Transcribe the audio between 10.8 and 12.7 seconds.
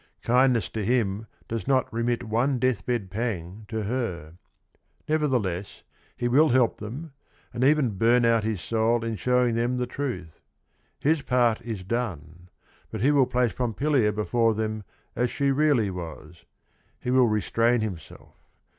His part is done,